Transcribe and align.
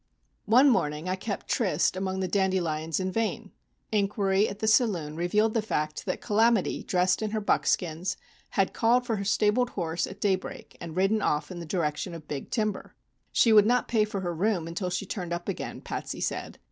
One 0.47 0.67
morning 0.67 1.07
I 1.07 1.15
kept 1.15 1.47
tryst 1.47 1.95
among 1.95 2.21
the 2.21 2.27
dandelions 2.27 2.99
in 2.99 3.11
vain. 3.11 3.51
Inquiry 3.91 4.49
at 4.49 4.57
the 4.57 4.65
saloon 4.67 5.15
revealed 5.15 5.53
the 5.53 5.61
fact 5.61 6.07
that 6.07 6.21
"Calamity," 6.21 6.81
dressed 6.81 7.21
in 7.21 7.29
her 7.29 7.39
buckskins, 7.39 8.17
had 8.57 8.73
called 8.73 9.05
for 9.05 9.17
her 9.17 9.23
stabled 9.23 9.69
horse 9.77 10.07
at 10.07 10.19
daybreak 10.19 10.75
and 10.81 10.95
ridden 10.97 11.21
off 11.21 11.51
in 11.51 11.59
the 11.59 11.67
direction 11.67 12.15
of 12.15 12.27
Big 12.27 12.49
Timber. 12.49 12.95
She 13.31 13.53
would 13.53 13.67
not 13.67 13.87
pay 13.87 14.03
for 14.03 14.21
her 14.21 14.33
room 14.33 14.67
until 14.67 14.89
she 14.89 15.05
turned 15.05 15.33
up 15.33 15.47
again, 15.47 15.81
Patsy 15.81 16.19
said. 16.19 16.57